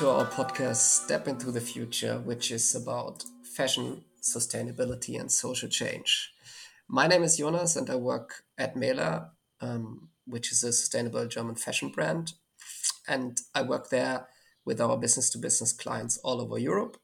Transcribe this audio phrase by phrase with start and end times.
[0.00, 6.32] to our podcast, Step into the Future, which is about fashion, sustainability, and social change.
[6.88, 11.54] My name is Jonas, and I work at Mela, um, which is a sustainable German
[11.54, 12.32] fashion brand.
[13.06, 14.26] And I work there
[14.64, 16.96] with our business to business clients all over Europe.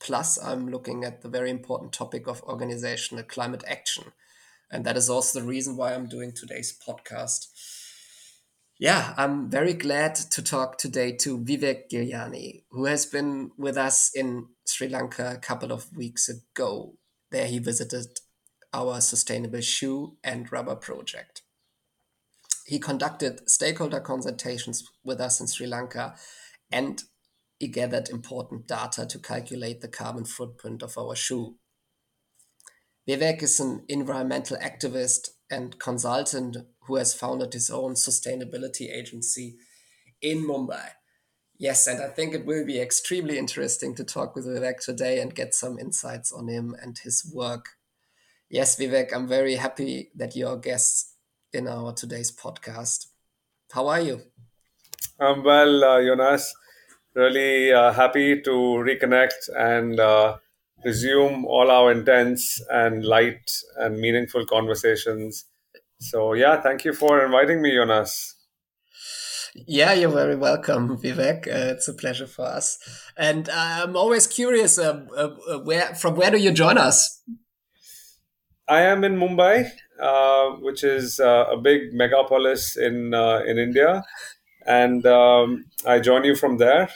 [0.00, 4.04] Plus, I'm looking at the very important topic of organizational climate action.
[4.70, 7.48] And that is also the reason why I'm doing today's podcast
[8.82, 14.10] yeah, I'm very glad to talk today to Vivek Gilani, who has been with us
[14.12, 16.94] in Sri Lanka a couple of weeks ago.
[17.30, 18.18] There he visited
[18.72, 21.42] our sustainable shoe and rubber project.
[22.66, 26.16] He conducted stakeholder consultations with us in Sri Lanka
[26.68, 27.04] and
[27.60, 31.54] he gathered important data to calculate the carbon footprint of our shoe.
[33.08, 39.56] Vivek is an environmental activist and consultant who has founded his own sustainability agency
[40.20, 40.90] in Mumbai.
[41.58, 45.34] Yes, and I think it will be extremely interesting to talk with Vivek today and
[45.34, 47.66] get some insights on him and his work.
[48.50, 51.14] Yes, Vivek, I'm very happy that you're a guest
[51.52, 53.06] in our today's podcast.
[53.72, 54.22] How are you?
[55.20, 56.52] I'm well, uh, Jonas.
[57.14, 60.38] Really uh, happy to reconnect and uh,
[60.84, 65.44] resume all our intense and light and meaningful conversations
[66.02, 68.34] so yeah, thank you for inviting me, Jonas.
[69.54, 71.46] Yeah, you're very welcome, Vivek.
[71.46, 72.78] Uh, it's a pleasure for us.
[73.16, 77.22] And uh, I'm always curious, um, uh, uh, where from where do you join us?
[78.66, 83.12] I am in Mumbai, uh, which is uh, a big megapolis in
[83.46, 84.02] in India,
[84.66, 86.88] and um, I join you from there.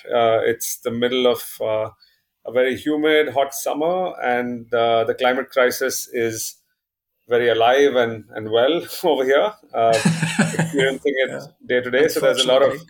[0.51, 6.57] it's the middle of a very humid, hot summer, and the climate crisis is
[7.29, 9.93] very alive and, and well over here, uh,
[10.59, 11.41] experiencing it yeah.
[11.67, 12.09] day to day.
[12.09, 12.81] So there's a lot of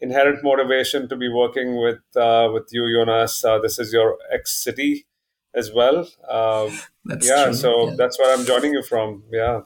[0.00, 3.44] inherent motivation to be working with uh, with you, Jonas.
[3.44, 5.06] Uh, this is your ex city
[5.54, 6.00] as well.
[6.28, 7.54] Um, that's yeah, true.
[7.54, 7.94] so yeah.
[7.96, 9.24] that's where I'm joining you from.
[9.32, 9.60] Yeah.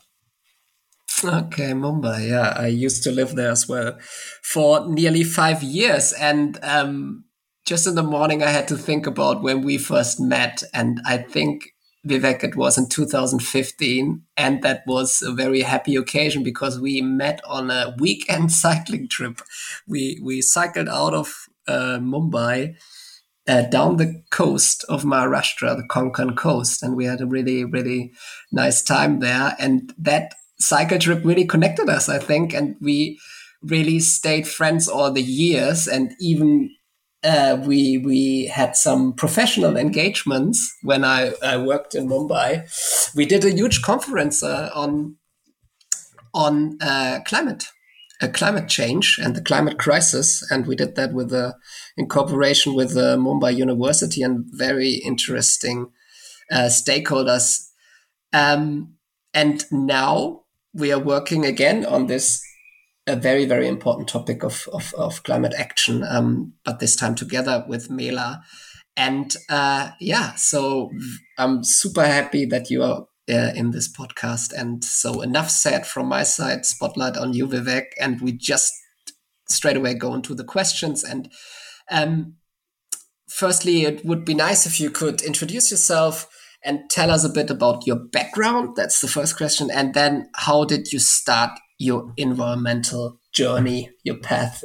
[1.25, 2.29] Okay, Mumbai.
[2.29, 3.99] Yeah, I used to live there as well
[4.43, 7.25] for nearly five years, and um,
[7.65, 11.17] just in the morning, I had to think about when we first met, and I
[11.19, 11.73] think
[12.07, 14.23] Vivek, it was in 2015.
[14.37, 19.41] And that was a very happy occasion because we met on a weekend cycling trip.
[19.87, 22.77] We, we cycled out of uh, Mumbai
[23.49, 26.83] uh, down the coast of Maharashtra, the Konkan coast.
[26.83, 28.13] And we had a really, really
[28.53, 29.57] nice time there.
[29.59, 32.55] And that cycle trip really connected us, I think.
[32.55, 33.19] And we
[33.63, 36.71] really stayed friends all the years and even
[37.27, 42.63] uh, we we had some professional engagements when I, I worked in Mumbai.
[43.17, 45.17] We did a huge conference uh, on
[46.33, 47.65] on uh, climate,
[48.23, 51.57] uh, climate change and the climate crisis, and we did that with a
[51.97, 55.91] in cooperation with the Mumbai University and very interesting
[56.53, 57.67] uh, stakeholders.
[58.33, 58.95] Um,
[59.35, 62.41] and now we are working again on this
[63.07, 67.65] a very, very important topic of, of, of climate action, um, but this time together
[67.69, 68.43] with Mela.
[68.97, 70.91] And uh, yeah, so
[71.39, 74.53] I'm super happy that you are uh, in this podcast.
[74.53, 77.87] And so, enough said from my side, spotlight on you, Vivek.
[78.01, 78.73] And we just
[79.49, 81.05] straight away go into the questions.
[81.05, 81.31] And
[81.91, 82.37] um,
[83.29, 86.29] firstly, it would be nice if you could introduce yourself
[86.65, 88.77] and tell us a bit about your background.
[88.77, 89.71] That's the first question.
[89.71, 94.65] And then, how did you start your environmental journey, your path.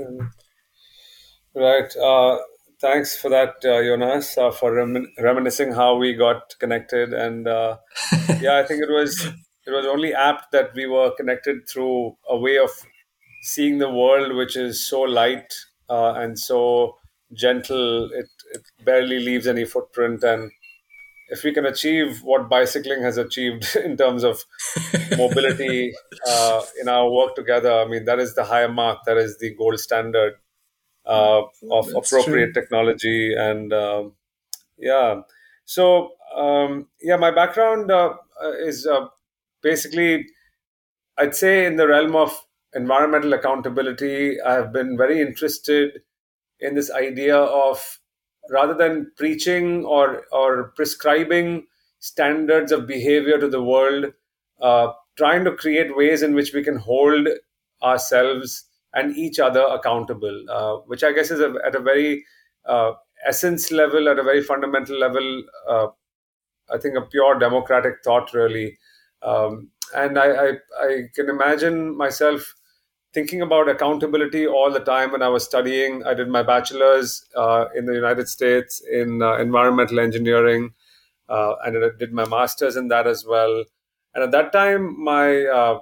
[1.54, 1.96] Right.
[1.96, 2.38] Uh,
[2.80, 7.14] thanks for that, uh, Jonas, uh, for rem- reminiscing how we got connected.
[7.14, 7.78] And uh,
[8.40, 9.26] yeah, I think it was
[9.68, 12.70] it was only apt that we were connected through a way of
[13.44, 15.54] seeing the world, which is so light
[15.90, 16.98] uh, and so
[17.34, 18.10] gentle.
[18.14, 20.52] It it barely leaves any footprint and
[21.32, 24.44] if we can achieve what bicycling has achieved in terms of
[25.18, 25.94] mobility
[26.28, 29.56] uh, in our work together, I mean, that is the higher mark, that is the
[29.56, 30.34] gold standard
[31.06, 31.42] uh,
[31.72, 32.62] of That's appropriate true.
[32.62, 33.34] technology.
[33.34, 34.14] And um,
[34.78, 35.22] yeah,
[35.66, 38.14] so um, yeah, my background uh,
[38.60, 39.08] is uh,
[39.64, 40.28] basically,
[41.18, 44.40] I'd say, in the realm of environmental accountability.
[44.42, 46.02] I have been very interested
[46.60, 48.00] in this idea of
[48.50, 51.68] rather than preaching or or prescribing
[52.00, 54.08] standards of behavior to the world,
[54.62, 57.28] uh, trying to create ways in which we can hold
[57.84, 62.26] ourselves and each other accountable, uh, which I guess is a, at a very
[62.66, 62.94] uh,
[63.26, 65.88] essence level, at a very fundamental level, uh,
[66.74, 68.78] I think a pure democratic thought, really.
[69.22, 70.52] Um, and I, I,
[70.82, 72.56] I, can imagine myself
[73.14, 76.04] thinking about accountability all the time when I was studying.
[76.06, 80.74] I did my bachelor's uh, in the United States in uh, environmental engineering,
[81.30, 83.66] uh, and I did my master's in that as well.
[84.14, 85.80] And at that time, my uh,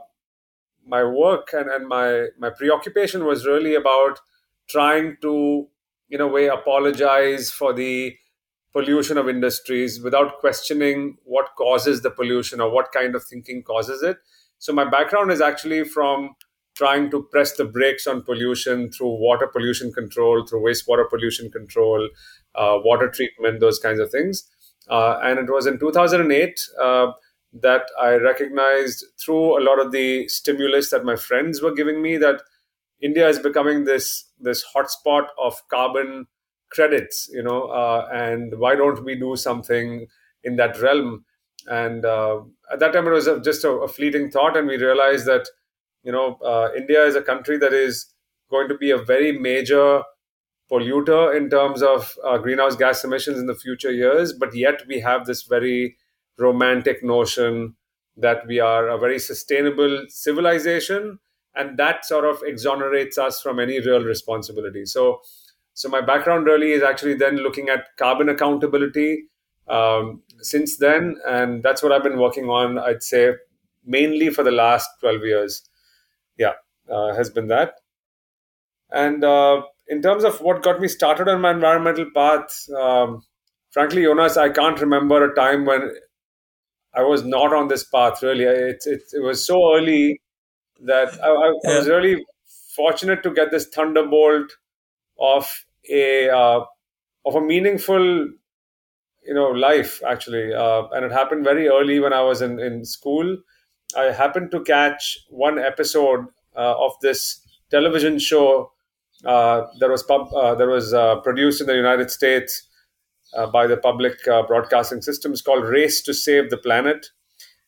[0.88, 4.20] my work and, and my my preoccupation was really about
[4.70, 5.68] trying to,
[6.10, 8.16] in a way, apologize for the
[8.72, 14.04] pollution of industries without questioning what causes the pollution or what kind of thinking causes
[14.04, 14.18] it.
[14.60, 16.36] So my background is actually from
[16.80, 22.08] trying to press the brakes on pollution through water pollution control, through wastewater pollution control,
[22.56, 24.50] uh, water treatment, those kinds of things.
[24.90, 27.12] Uh, and it was in 2008 uh,
[27.62, 32.16] that I recognized through a lot of the stimulus that my friends were giving me
[32.18, 32.42] that
[33.02, 36.28] India is becoming this this hotspot of carbon
[36.72, 40.08] credits, you know, uh, and why don't we do something
[40.44, 41.26] in that realm?
[41.68, 42.42] And uh,
[42.72, 45.48] at that time, it was just a, a, fleeting thought, and we realized that,
[46.04, 48.08] you know, uh, India is a country that is
[48.50, 50.04] going to be a very major
[50.72, 55.00] polluter in terms of uh, greenhouse gas emissions in the future years, but yet we
[55.00, 55.98] have this very
[56.38, 57.76] romantic notion
[58.16, 61.20] that we are a very sustainable civilization
[61.56, 65.20] and that sort of exonerates us from any real responsibility so
[65.74, 69.26] so my background really is actually then looking at carbon accountability
[69.68, 72.80] um, since then, and that's what I've been working on.
[72.80, 73.34] I'd say
[73.86, 75.62] mainly for the last twelve years.
[76.40, 76.54] Yeah,
[76.90, 77.76] uh, has been that.
[78.92, 83.22] And uh, in terms of what got me started on my environmental path, um,
[83.72, 85.92] frankly, Jonas, I can't remember a time when
[86.94, 88.22] I was not on this path.
[88.24, 90.22] Really, it it, it was so early
[90.82, 91.78] that I, I, yeah.
[91.80, 92.26] Was really
[92.76, 94.52] fortunate to get this thunderbolt
[95.20, 95.50] of
[95.92, 96.62] a uh,
[97.26, 98.30] of a meaningful
[99.24, 102.86] you know life actually uh, and it happened very early when i was in, in
[102.86, 103.38] school
[103.98, 106.26] i happened to catch one episode
[106.56, 107.42] uh, of this
[107.72, 108.72] television show
[109.26, 112.68] uh, that was pub, uh, that was uh, produced in the united states
[113.36, 117.08] uh, by the public broadcasting systems called race to save the planet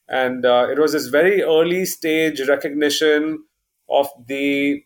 [0.09, 3.43] and it was this very early stage recognition
[3.89, 4.83] of the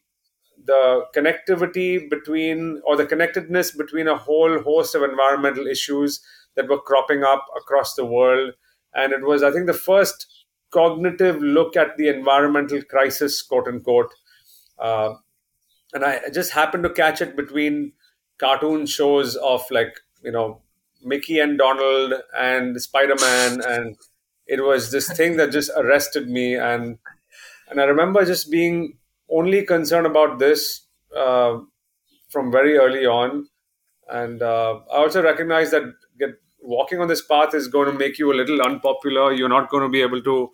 [0.66, 6.22] the connectivity between or the connectedness between a whole host of environmental issues
[6.56, 8.54] that were cropping up across the world.
[8.94, 10.26] And it was, I think, the first
[10.76, 14.14] cognitive look at the environmental crisis, quote unquote.
[14.78, 15.14] Uh,
[15.94, 17.94] and I just happened to catch it between
[18.38, 20.62] cartoon shows of like, you know,
[21.02, 23.62] Mickey and Donald and Spider Man.
[23.66, 23.96] And
[24.48, 26.56] it was this thing that just arrested me.
[26.56, 26.98] And
[27.70, 28.98] and I remember just being
[29.30, 30.82] only concerned about this
[31.16, 31.60] uh,
[32.30, 33.48] from very early on.
[34.08, 35.84] And uh, I also recognize that
[36.20, 36.36] get,
[36.66, 39.32] walking on this path is going to make you a little unpopular.
[39.32, 40.50] You're not going to be able to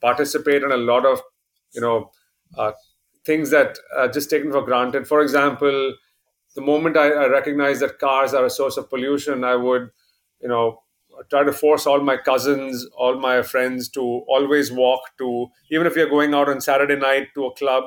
[0.00, 1.20] participate in a lot of,
[1.72, 2.10] you know,
[2.56, 2.72] uh,
[3.24, 5.06] things that are just taken for granted.
[5.06, 5.94] For example,
[6.54, 9.90] the moment I, I recognize that cars are a source of pollution, I would,
[10.40, 10.80] you know,
[11.30, 15.96] try to force all my cousins, all my friends to always walk to, even if
[15.96, 17.84] you're going out on Saturday night to a club,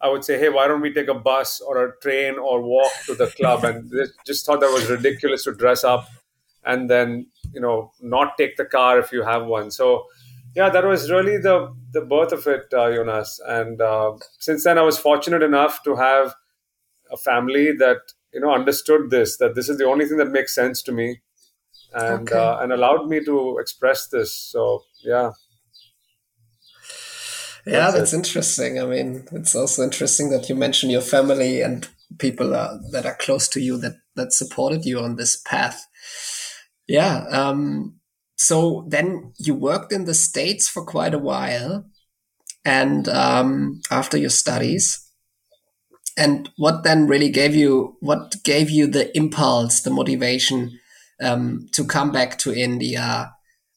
[0.00, 2.92] I would say, hey, why don't we take a bus or a train or walk
[3.06, 3.64] to the club?
[3.64, 6.08] And they just thought that was ridiculous to dress up
[6.64, 9.70] and then, you know, not take the car if you have one.
[9.70, 10.06] So,
[10.54, 13.40] yeah, that was really the the birth of it, uh, Jonas.
[13.46, 16.34] And uh, since then, I was fortunate enough to have
[17.10, 17.98] a family that
[18.32, 21.20] you know understood this that this is the only thing that makes sense to me
[21.94, 22.38] and okay.
[22.38, 25.30] uh, and allowed me to express this so yeah
[27.66, 31.88] yeah that's, that's interesting i mean it's also interesting that you mention your family and
[32.18, 35.86] people uh, that are close to you that that supported you on this path
[36.86, 37.94] yeah um
[38.36, 41.84] so then you worked in the states for quite a while
[42.64, 45.00] and um after your studies
[46.16, 50.78] and what then really gave you what gave you the impulse the motivation
[51.22, 53.32] um, to come back to India,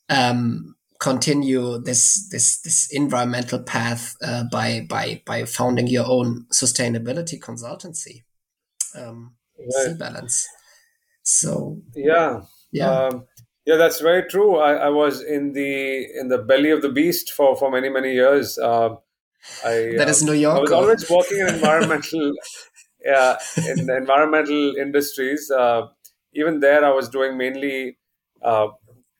[0.09, 7.39] um, continue this this this environmental path uh, by by by founding your own sustainability
[7.39, 8.23] consultancy,
[8.95, 9.97] um, right.
[9.97, 10.45] CBalance.
[11.23, 12.89] So yeah, yeah.
[12.89, 13.25] Um,
[13.65, 14.55] yeah, that's very true.
[14.57, 18.13] I, I was in the in the belly of the beast for, for many many
[18.13, 18.57] years.
[18.57, 18.95] Uh,
[19.63, 20.57] I, that is New York.
[20.57, 22.33] I was always working in environmental,
[23.05, 25.51] yeah, in environmental industries.
[25.51, 25.88] Uh,
[26.33, 27.97] even there, I was doing mainly
[28.41, 28.67] uh,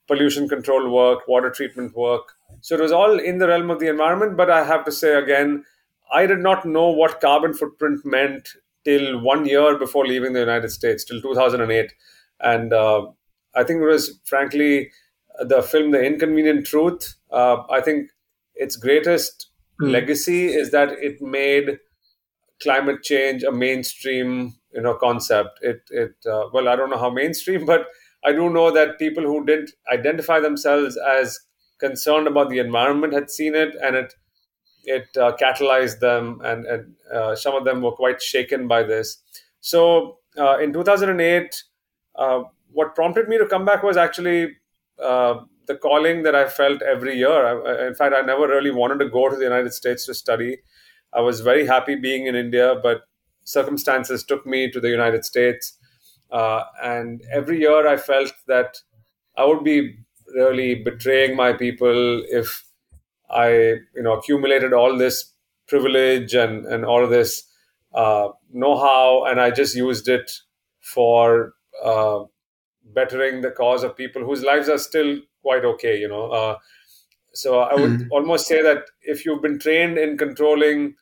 [0.06, 2.32] pollution control work, water treatment work.
[2.60, 4.36] So it was all in the realm of the environment.
[4.36, 5.64] But I have to say again,
[6.12, 8.48] I did not know what carbon footprint meant
[8.84, 11.92] till one year before leaving the United States, till 2008.
[12.40, 13.06] And uh,
[13.54, 14.90] I think it was, frankly,
[15.40, 17.14] the film The Inconvenient Truth.
[17.30, 18.10] Uh, I think
[18.54, 19.50] its greatest
[19.80, 19.90] mm.
[19.90, 21.78] legacy is that it made
[22.60, 25.60] climate change a mainstream you know concept.
[25.62, 27.86] It it uh, well I don't know how mainstream, but
[28.24, 31.38] I do know that people who didn't identify themselves as
[31.78, 34.14] concerned about the environment had seen it, and it
[34.84, 39.22] it uh, catalyzed them, and, and uh, some of them were quite shaken by this.
[39.60, 41.64] So uh, in 2008,
[42.16, 44.56] uh, what prompted me to come back was actually
[45.02, 47.46] uh, the calling that I felt every year.
[47.46, 50.58] I, in fact, I never really wanted to go to the United States to study.
[51.12, 53.02] I was very happy being in India, but
[53.44, 55.78] circumstances took me to the United States.
[56.30, 58.78] Uh, and every year I felt that
[59.36, 59.96] I would be
[60.34, 62.64] really betraying my people if
[63.30, 63.50] I,
[63.94, 65.32] you know, accumulated all this
[65.66, 67.44] privilege and, and all of this
[67.94, 70.30] uh, know-how, and I just used it
[70.80, 72.24] for uh,
[72.94, 76.30] bettering the cause of people whose lives are still quite okay, you know.
[76.30, 76.56] Uh,
[77.34, 78.08] so I would mm.
[78.10, 80.94] almost say that if you've been trained in controlling,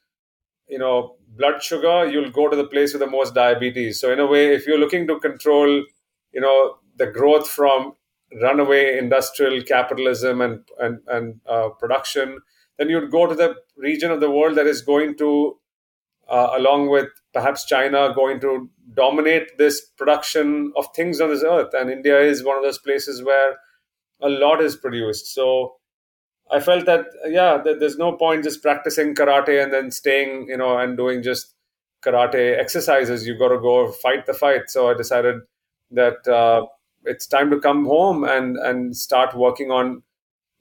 [0.69, 4.01] you know, blood sugar, you'll go to the place with the most diabetes.
[4.01, 5.85] So in a way, if you're looking to control,
[6.33, 7.95] you know, the growth from
[8.43, 12.39] runaway industrial capitalism and and, and uh, production,
[12.79, 15.59] then you'd go to the region of the world that is going to,
[16.29, 21.73] uh, along with perhaps China, going to dominate this production of things on this earth.
[21.75, 23.57] And India is one of those places where
[24.21, 25.35] a lot is produced.
[25.35, 25.77] So
[26.51, 30.79] I felt that yeah, there's no point just practicing karate and then staying, you know,
[30.79, 31.55] and doing just
[32.05, 33.27] karate exercises.
[33.27, 34.69] You've got to go fight the fight.
[34.69, 35.37] So I decided
[35.91, 36.67] that uh,
[37.05, 40.03] it's time to come home and and start working on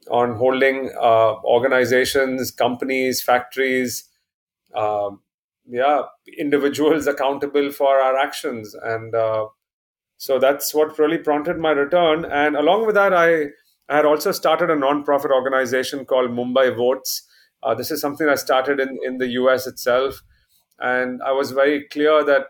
[0.09, 4.07] on holding uh, organizations, companies, factories,
[4.73, 5.09] uh,
[5.67, 6.03] yeah,
[6.37, 9.47] individuals accountable for our actions, and uh,
[10.17, 12.25] so that's what really prompted my return.
[12.25, 13.45] And along with that, I,
[13.89, 17.27] I had also started a non-profit organization called Mumbai Votes.
[17.63, 19.67] Uh, this is something I started in in the U.S.
[19.67, 20.21] itself,
[20.79, 22.47] and I was very clear that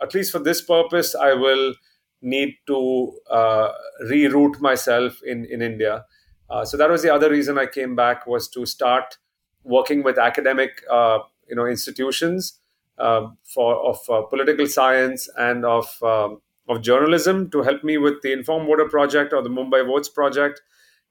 [0.00, 1.74] at least for this purpose, I will
[2.20, 3.72] need to uh,
[4.04, 6.04] reroute myself in in India.
[6.48, 9.16] Uh, so that was the other reason I came back was to start
[9.64, 12.58] working with academic uh, you know institutions
[12.98, 18.22] uh, for of uh, political science and of um, of journalism to help me with
[18.22, 20.62] the Informed Voter project or the Mumbai Votes project.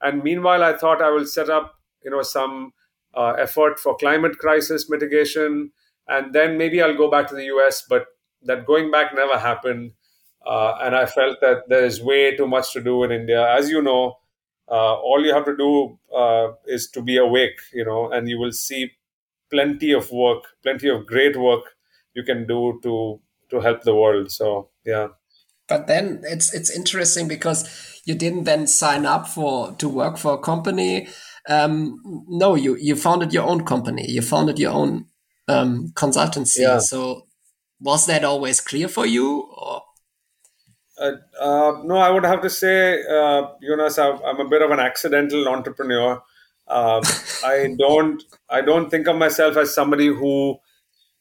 [0.02, 2.74] And meanwhile, I thought I will set up you know some
[3.14, 5.72] uh, effort for climate crisis mitigation,
[6.08, 7.84] and then maybe I'll go back to the US.
[7.88, 8.06] But
[8.44, 9.94] that going back never happened.
[10.46, 13.48] Uh, and I felt that there is way too much to do in India.
[13.56, 14.18] As you know,
[14.68, 18.40] uh, all you have to do uh, is to be awake, you know, and you
[18.40, 18.92] will see
[19.52, 21.64] plenty of work, plenty of great work
[22.14, 24.32] you can do to to help the world.
[24.32, 25.10] So yeah.
[25.68, 30.34] But then it's it's interesting because you didn't then sign up for to work for
[30.34, 31.08] a company.
[31.48, 34.10] Um, no, you you founded your own company.
[34.10, 35.06] You founded your own
[35.48, 36.60] um, consultancy.
[36.60, 36.80] Yeah.
[36.80, 37.28] So
[37.80, 39.42] was that always clear for you?
[39.58, 39.82] Or?
[41.00, 44.80] Uh, uh, no, I would have to say, uh, Jonas, I'm a bit of an
[44.80, 46.22] accidental entrepreneur.
[46.72, 47.02] Uh,
[47.44, 50.58] I don't, I don't think of myself as somebody who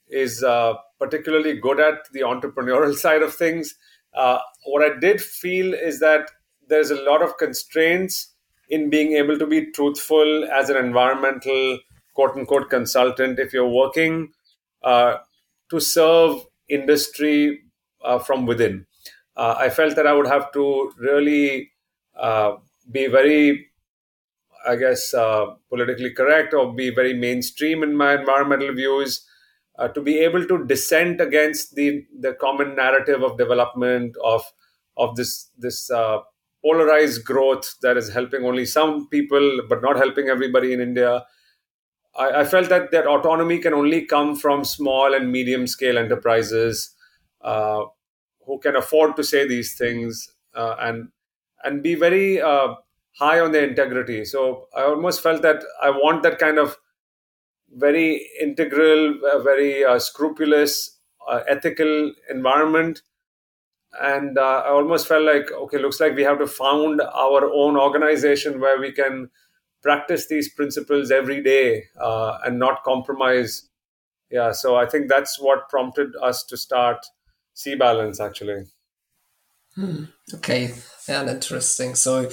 [0.09, 3.75] is uh, particularly good at the entrepreneurial side of things.
[4.15, 6.31] Uh, what I did feel is that
[6.69, 8.35] there's a lot of constraints
[8.69, 11.79] in being able to be truthful as an environmental
[12.15, 14.33] quote unquote consultant if you're working
[14.85, 17.61] to serve industry
[18.25, 18.87] from within
[19.37, 21.71] uh, I felt that I would have to really
[22.15, 22.57] uh,
[22.91, 23.70] be very,
[24.67, 29.27] I guess, uh, politically correct or be very mainstream in my environmental views
[29.79, 34.43] uh, to be able to dissent against the the common narrative of development of
[34.97, 36.19] of this this uh,
[36.65, 41.25] polarized growth that is helping only some people but not helping everybody in India.
[42.17, 46.95] I, I felt that that autonomy can only come from small and medium scale enterprises.
[47.41, 47.85] Uh,
[48.47, 51.09] who can afford to say these things uh, and
[51.63, 52.75] and be very uh,
[53.19, 54.25] high on their integrity.
[54.25, 56.77] So I almost felt that I want that kind of
[57.73, 60.99] very integral, uh, very uh, scrupulous,
[61.29, 63.03] uh, ethical environment.
[64.01, 67.77] And uh, I almost felt like, okay, looks like we have to found our own
[67.77, 69.31] organization where we can
[69.83, 73.69] practice these principles every day and not compromise.
[74.31, 77.05] Yeah, so I think that's what prompted us to start
[77.57, 78.67] CBalance actually.
[79.75, 80.05] Hmm.
[80.35, 80.75] Okay,
[81.09, 81.95] yeah, interesting.
[81.95, 82.29] So,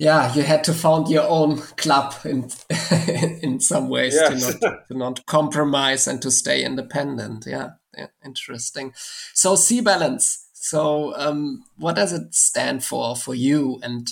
[0.00, 2.48] yeah, you had to found your own club in
[3.42, 4.54] in some ways yes.
[4.54, 7.44] to not to not compromise and to stay independent.
[7.46, 8.94] Yeah, yeah interesting.
[9.34, 10.48] So, C-Balance.
[10.54, 13.78] So, um, what does it stand for for you?
[13.82, 14.10] And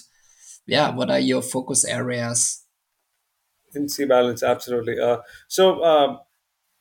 [0.67, 2.65] yeah, what are your focus areas?
[3.75, 5.01] In C-Balance, absolutely.
[5.01, 5.19] Uh,
[5.49, 5.81] so.
[5.81, 6.19] Uh,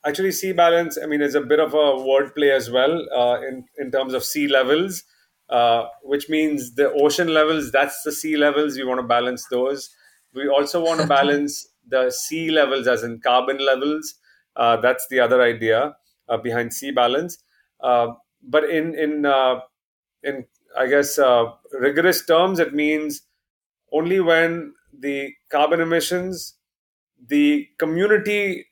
[0.06, 3.92] actually CBalance i mean is a bit of a wordplay as well uh, in in
[3.92, 5.04] terms of sea levels
[5.50, 8.78] uh, which means the ocean levels that's the sea levels.
[8.78, 9.90] We want to balance those.
[10.34, 14.16] We also want to balance the sea levels as in carbon levels.
[14.56, 15.96] Uh, that's the other idea
[16.30, 17.38] uh, behind CBalance.
[17.80, 18.08] Uh,
[18.44, 19.60] but in in uh,
[20.24, 20.46] in
[20.78, 21.18] i guess
[21.80, 23.22] rigorous terms it means
[23.92, 26.56] only when the carbon emissions
[27.28, 28.66] the community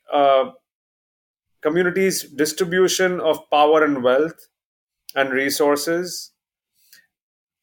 [1.60, 4.48] communities distribution of power and wealth
[5.14, 6.32] and resources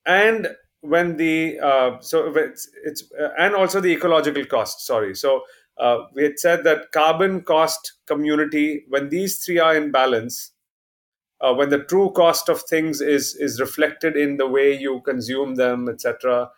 [0.06, 0.50] and
[0.82, 5.42] when the uh, so it's, it's uh, and also the ecological cost sorry so
[5.78, 10.52] uh, we had said that carbon cost community when these three are in balance
[11.42, 15.56] uh, when the true cost of things is is reflected in the way you consume
[15.56, 16.50] them etc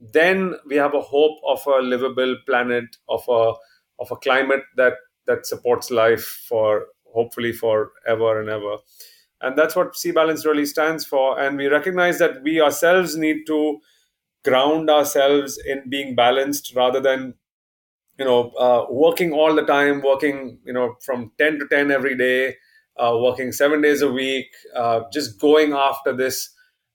[0.00, 3.52] then we have a hope of a livable planet of a
[3.98, 4.94] of a climate that
[5.26, 8.76] that supports life for hopefully forever and ever.
[9.40, 11.38] And that's what CBalance really stands for.
[11.38, 13.78] And we recognize that we ourselves need to
[14.44, 17.34] ground ourselves in being balanced rather than
[18.18, 22.16] you know uh, working all the time working you know from 10 to 10 every
[22.16, 22.54] day
[22.96, 26.50] uh, working seven days a week uh, just going after this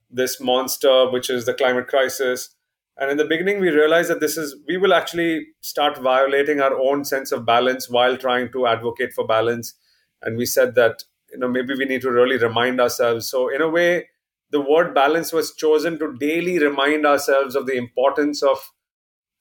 [0.09, 2.55] this monster which is the climate crisis
[2.97, 6.77] and in the beginning, we realized that this is, we will actually start violating our
[6.77, 9.73] own sense of balance while trying to advocate for balance.
[10.21, 13.29] And we said that, you know, maybe we need to really remind ourselves.
[13.29, 14.07] So, in a way,
[14.51, 18.71] the word balance was chosen to daily remind ourselves of the importance of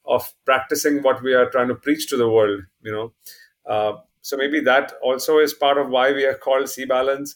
[0.06, 3.12] of practicing what we are trying to preach to the world you know
[3.66, 3.92] uh,
[4.23, 7.35] so maybe that also is part of why we are called CBalance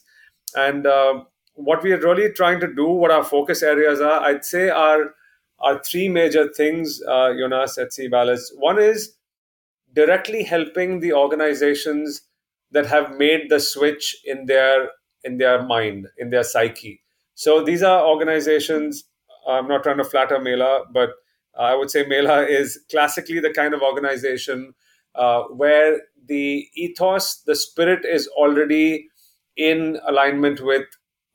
[0.55, 4.43] and uh, what we are really trying to do what our focus areas are i'd
[4.43, 5.13] say are
[5.59, 8.49] are three major things, uh, Jonas, at CBalance.
[8.57, 9.15] One is
[9.93, 12.21] directly helping the organizations
[12.71, 14.89] that have made the switch in their
[15.23, 17.01] in their mind, in their psyche.
[17.33, 19.05] So these are organizations.
[19.47, 21.11] I'm not trying to flatter Mela, but
[21.57, 24.73] I would say Mela is classically the kind of organization
[25.15, 29.07] uh, where the ethos, the spirit is already
[29.55, 30.85] in alignment with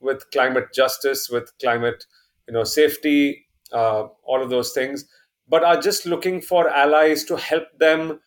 [0.00, 2.06] with climate justice, with climate
[2.46, 5.04] you know safety, uh, all of those things,
[5.48, 8.20] but are just looking for allies to help them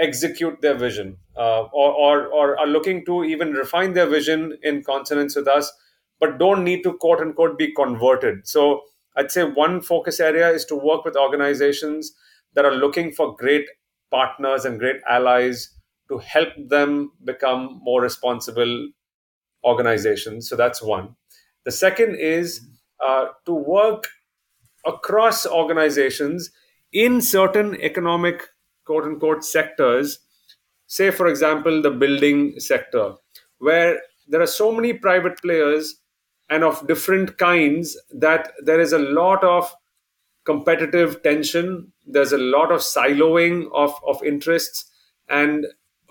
[0.00, 4.82] execute their vision uh, or, or, or are looking to even refine their vision in
[4.82, 5.72] consonance with us,
[6.20, 8.46] but don't need to quote unquote be converted.
[8.46, 8.82] So
[9.16, 12.12] I'd say one focus area is to work with organizations
[12.54, 13.66] that are looking for great
[14.10, 15.70] partners and great allies
[16.08, 18.88] to help them become more responsible
[19.64, 20.48] organizations.
[20.48, 21.16] So that's one.
[21.64, 22.60] The second is
[23.04, 24.08] uh, to work
[24.84, 26.50] across organizations
[26.92, 28.42] in certain economic
[28.84, 30.18] quote unquote sectors,
[30.86, 33.14] say, for example, the building sector,
[33.58, 35.96] where there are so many private players
[36.50, 39.74] and of different kinds that there is a lot of
[40.44, 44.90] competitive tension, there's a lot of siloing of, of interests.
[45.28, 45.66] And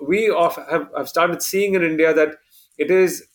[0.05, 2.37] we of, have, have started seeing in India that
[2.77, 3.27] it is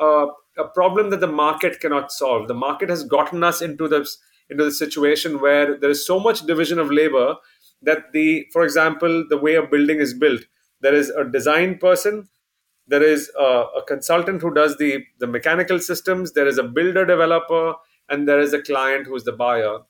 [0.00, 0.28] a,
[0.58, 2.48] a problem that the market cannot solve.
[2.48, 6.46] The market has gotten us into this into the situation where there is so much
[6.46, 7.34] division of labor
[7.82, 10.42] that the for example the way a building is built
[10.80, 12.28] there is a design person
[12.88, 17.04] there is a, a, consultant who does the the mechanical systems there is a builder
[17.04, 17.74] developer
[18.08, 19.80] and there is a client who is the buyer.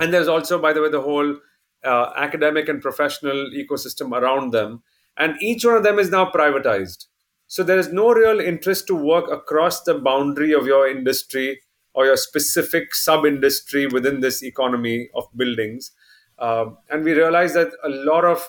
[0.00, 1.36] And there's also by the way the whole
[1.84, 4.82] uh, academic and professional ecosystem around them.
[5.16, 7.06] And each one of them is now privatized.
[7.46, 11.60] So there is no real interest to work across the boundary of your industry
[11.94, 15.92] or your specific sub industry within this economy of buildings.
[16.38, 18.48] Uh, and we realize that a lot of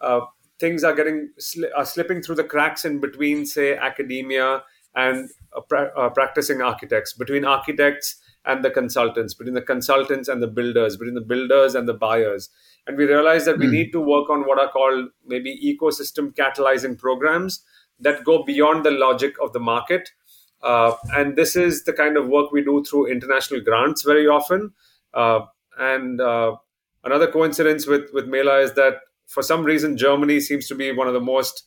[0.00, 0.20] uh,
[0.58, 1.30] things are getting
[1.76, 4.62] are slipping through the cracks in between, say, academia
[4.94, 10.42] and uh, pra- uh, practicing architects, between architects and the consultants, between the consultants and
[10.42, 12.48] the builders, between the builders and the buyers.
[12.86, 13.72] And we realize that we mm.
[13.72, 17.62] need to work on what are called maybe ecosystem catalyzing programs
[18.00, 20.10] that go beyond the logic of the market
[20.62, 24.72] uh, and this is the kind of work we do through international grants very often.
[25.14, 25.40] Uh,
[25.78, 26.56] and uh,
[27.04, 28.94] another coincidence with, with Mela is that
[29.26, 31.64] for some reason, Germany seems to be one of the most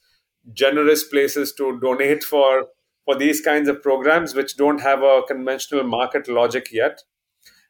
[0.54, 2.68] generous places to donate for,
[3.06, 7.02] for these kinds of programs, which don't have a conventional market logic yet.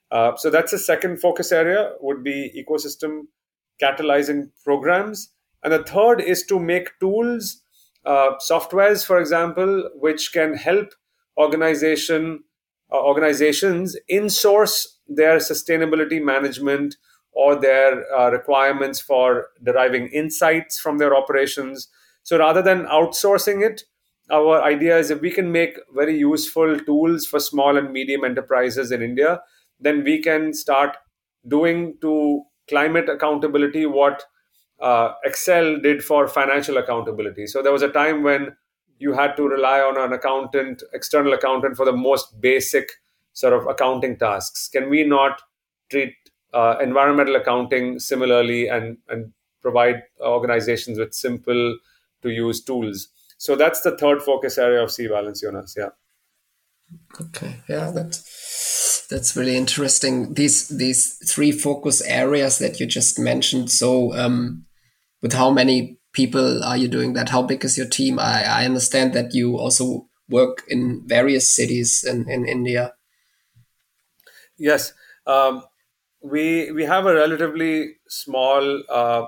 [0.10, 3.24] Uh, so that's the second focus area would be ecosystem
[3.82, 5.30] catalyzing programs.
[5.64, 7.62] And the third is to make tools,
[8.06, 10.94] uh, softwares, for example, which can help
[11.38, 12.44] organization
[12.92, 16.98] uh, organizations insource their sustainability management
[17.32, 21.88] or their uh, requirements for deriving insights from their operations
[22.24, 23.84] So rather than outsourcing it,
[24.30, 28.92] our idea is if we can make very useful tools for small and medium enterprises
[28.92, 29.42] in India,
[29.80, 30.96] then we can start
[31.48, 34.24] doing to climate accountability what
[34.80, 37.48] uh, Excel did for financial accountability.
[37.48, 38.56] So there was a time when
[39.00, 42.92] you had to rely on an accountant, external accountant, for the most basic
[43.34, 44.68] sort of accounting tasks.
[44.68, 45.42] Can we not
[45.90, 46.14] treat
[46.54, 51.78] uh, environmental accounting similarly and, and provide organizations with simple
[52.22, 53.08] to use tools?
[53.38, 55.76] So that's the third focus area of Cbalance, Jonas.
[55.78, 55.90] Yeah.
[57.20, 57.56] Okay.
[57.68, 60.34] Yeah, that's that's really interesting.
[60.34, 63.72] These these three focus areas that you just mentioned.
[63.72, 64.66] So, um,
[65.22, 67.30] with how many people are you doing that?
[67.30, 68.20] How big is your team?
[68.20, 72.94] I, I understand that you also work in various cities in, in India.
[74.58, 74.94] Yes,
[75.26, 75.64] um,
[76.22, 79.26] we we have a relatively small uh,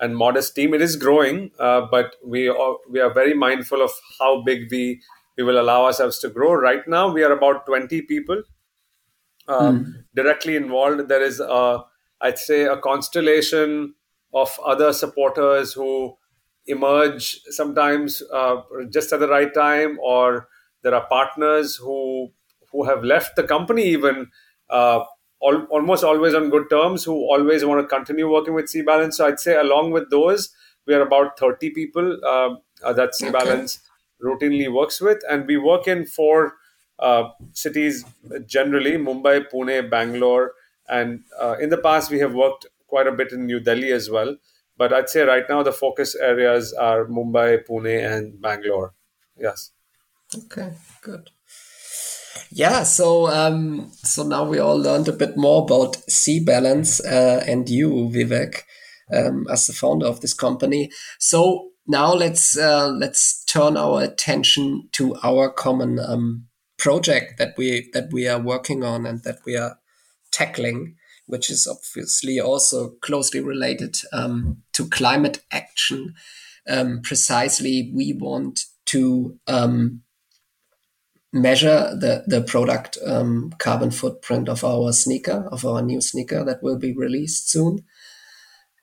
[0.00, 0.74] and modest team.
[0.74, 5.00] It is growing, uh, but we are, we are very mindful of how big we
[5.36, 6.54] we will allow ourselves to grow.
[6.54, 8.42] Right now, we are about twenty people
[9.48, 10.04] uh, mm.
[10.14, 11.08] directly involved.
[11.08, 11.84] There is, a,
[12.20, 13.94] I'd say, a constellation
[14.32, 16.16] of other supporters who
[16.66, 18.56] emerge sometimes uh,
[18.90, 20.48] just at the right time, or
[20.82, 22.32] there are partners who
[22.72, 24.30] who have left the company even
[24.70, 25.04] uh,
[25.46, 29.16] al- almost always on good terms, who always want to continue working with C Balance.
[29.18, 30.50] So I'd say along with those,
[30.86, 34.28] we are about 30 people uh, uh that C Balance okay.
[34.28, 36.56] routinely works with, and we work in four
[36.98, 38.04] uh, cities
[38.46, 40.52] generally: Mumbai, Pune, Bangalore,
[40.88, 44.10] and uh, in the past we have worked quite a bit in New Delhi as
[44.10, 44.36] well.
[44.76, 48.92] But I'd say right now the focus areas are Mumbai, Pune, and Bangalore.
[49.38, 49.70] Yes.
[50.36, 51.30] Okay, good.
[52.56, 57.68] Yeah, so um, so now we all learned a bit more about Cbalance uh, and
[57.68, 58.62] you, Vivek,
[59.12, 60.92] um, as the founder of this company.
[61.18, 66.46] So now let's uh, let's turn our attention to our common um,
[66.78, 69.78] project that we that we are working on and that we are
[70.30, 70.94] tackling
[71.26, 76.14] which is obviously also closely related um, to climate action.
[76.68, 80.02] Um, precisely, we want to um,
[81.34, 86.62] measure the, the product um, carbon footprint of our sneaker, of our new sneaker that
[86.62, 87.84] will be released soon.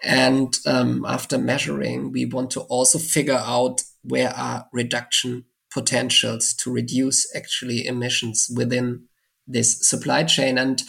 [0.03, 6.73] And um, after measuring, we want to also figure out where are reduction potentials to
[6.73, 9.05] reduce actually emissions within
[9.47, 10.57] this supply chain.
[10.57, 10.83] And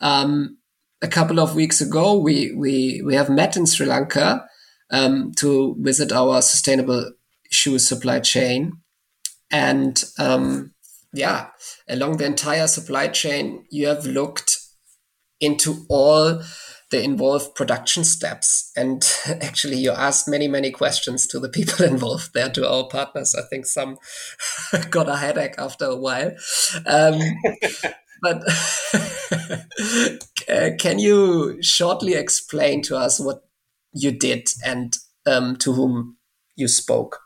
[0.00, 0.56] um,
[1.02, 4.46] a couple of weeks ago, we we we have met in Sri Lanka
[4.90, 7.12] um, to visit our sustainable
[7.50, 8.72] shoe supply chain,
[9.50, 10.72] and um,
[11.12, 11.48] yeah,
[11.88, 14.58] along the entire supply chain, you have looked
[15.40, 16.42] into all
[16.90, 18.70] the involved production steps.
[18.76, 23.34] And actually, you asked many, many questions to the people involved there, to our partners.
[23.34, 23.98] I think some
[24.90, 26.32] got a headache after a while.
[26.86, 27.20] Um,
[28.22, 28.42] but
[30.48, 33.42] uh, can you shortly explain to us what
[33.92, 34.96] you did and
[35.26, 36.18] um, to whom
[36.54, 37.20] you spoke?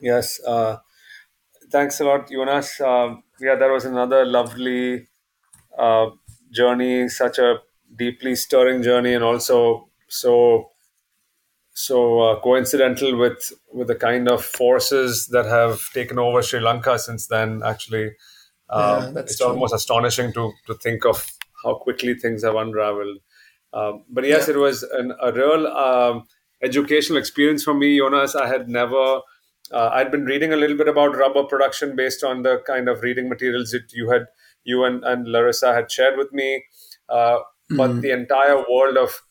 [0.00, 0.78] Yes, uh,
[1.70, 2.80] thanks a lot, Jonas.
[2.80, 5.06] Uh, yeah, that was another lovely
[5.78, 6.10] uh,
[6.50, 7.60] journey, such a
[7.96, 10.70] deeply stirring journey, and also so
[11.72, 16.98] so uh, coincidental with with the kind of forces that have taken over Sri Lanka
[16.98, 17.62] since then.
[17.64, 18.12] Actually,
[18.68, 19.48] um, yeah, it's true.
[19.48, 21.26] almost astonishing to to think of
[21.64, 23.18] how quickly things have unraveled.
[23.72, 24.54] Um, but yes, yeah.
[24.54, 26.26] it was an, a real um,
[26.62, 28.34] educational experience for me, Jonas.
[28.34, 29.20] I had never.
[29.72, 33.02] Uh, I'd been reading a little bit about rubber production based on the kind of
[33.02, 34.26] reading materials that you had,
[34.64, 36.64] you and, and Larissa had shared with me.
[37.08, 37.76] Uh, mm-hmm.
[37.76, 39.22] But the entire world of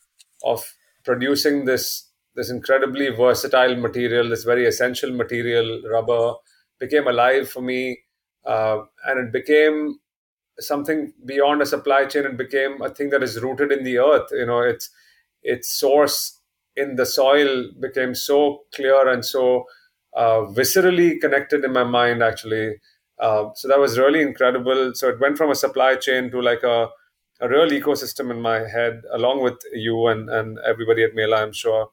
[0.44, 0.74] of
[1.04, 6.34] producing this this incredibly versatile material, this very essential material, rubber,
[6.80, 8.00] became alive for me
[8.44, 9.98] uh, and it became
[10.58, 14.28] something beyond a supply chain It became a thing that is rooted in the earth
[14.32, 14.90] you know its
[15.42, 16.38] its source
[16.76, 19.64] in the soil became so clear and so
[20.14, 22.76] uh, viscerally connected in my mind actually.
[23.18, 24.92] Uh, so that was really incredible.
[24.94, 26.88] So it went from a supply chain to like a,
[27.40, 31.52] a real ecosystem in my head along with you and, and everybody at mela i'm
[31.52, 31.90] sure.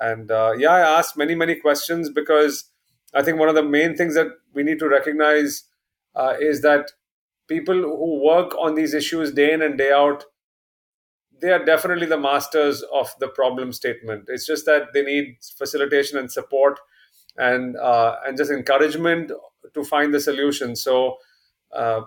[0.00, 2.70] And uh, yeah i asked many many questions because
[3.14, 5.64] i think one of the main things that we need to recognize
[6.14, 6.92] uh, is that
[7.48, 10.24] people who work on these issues day in and day out
[11.40, 14.24] they are definitely the masters of the problem statement.
[14.28, 16.80] It's just that they need facilitation and support
[17.38, 19.32] and uh, and just encouragement
[19.74, 20.76] to find the solution.
[20.76, 21.18] So
[21.74, 22.02] uh,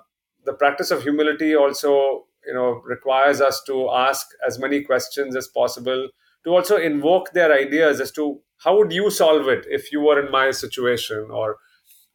[0.46, 5.48] the practice of humility also you know requires us to ask as many questions as
[5.48, 6.10] possible
[6.44, 10.24] to also invoke their ideas as to how would you solve it if you were
[10.24, 11.58] in my situation or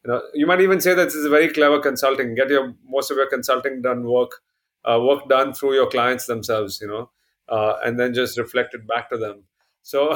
[0.03, 2.35] you know you might even say that this is a very clever consulting.
[2.35, 4.41] Get your most of your consulting done work
[4.85, 7.09] uh, work done through your clients themselves you know
[7.49, 9.43] uh, and then just reflect it back to them.
[9.81, 10.15] So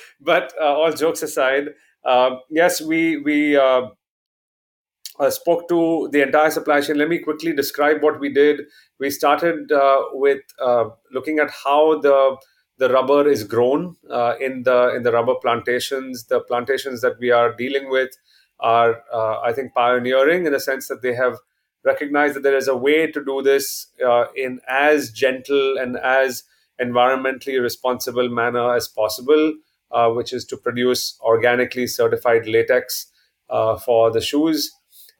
[0.20, 1.68] but uh, all jokes aside
[2.50, 3.88] yes we we uh,
[5.18, 6.96] uh, spoke to the entire supply chain.
[6.96, 8.62] Let me quickly describe what we did.
[8.98, 10.42] We started uh, with
[11.12, 12.36] looking at how the
[12.78, 13.96] the rubber is grown
[14.40, 16.24] in the in the rubber plantations.
[16.24, 18.10] The plantations that we are dealing with
[18.60, 21.38] are, uh, I think, pioneering in the sense that they have
[21.84, 26.44] recognized that there is a way to do this uh, in as gentle and as
[26.80, 29.54] environmentally responsible manner as possible,
[29.92, 33.06] uh, which is to produce organically certified latex
[33.48, 34.70] uh, for the shoes.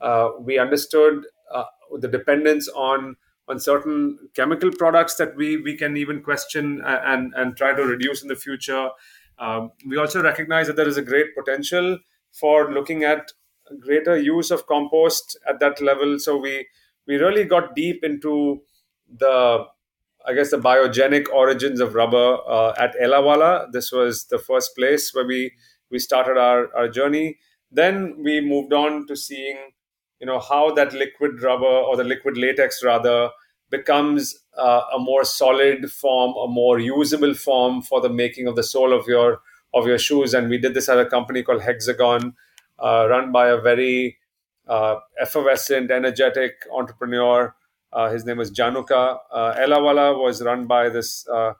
[0.00, 1.64] Uh, we understood uh,
[1.98, 3.16] the dependence on
[3.48, 8.22] on certain chemical products that we we can even question and and try to reduce
[8.22, 8.90] in the future.
[9.38, 11.98] Um, we also recognize that there is a great potential
[12.32, 13.32] for looking at
[13.80, 16.18] greater use of compost at that level.
[16.18, 16.66] So we
[17.06, 18.62] we really got deep into
[19.18, 19.64] the
[20.26, 23.72] I guess the biogenic origins of rubber uh, at Ellawala.
[23.72, 25.52] This was the first place where we
[25.90, 27.38] we started our, our journey.
[27.72, 29.56] Then we moved on to seeing,
[30.20, 33.30] you know, how that liquid rubber or the liquid latex rather
[33.70, 38.62] becomes uh, a more solid form, a more usable form for the making of the
[38.62, 39.40] sole of your
[39.72, 40.34] of your shoes.
[40.34, 42.34] And we did this at a company called Hexagon,
[42.78, 44.18] uh, run by a very
[44.66, 47.54] uh, effervescent, energetic entrepreneur.
[47.92, 49.18] Uh, his name is Januka.
[49.32, 51.54] Uh, Ellawala was run by this uh,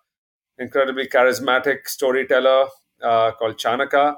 [0.59, 2.67] incredibly charismatic storyteller
[3.03, 4.17] uh, called Chanaka,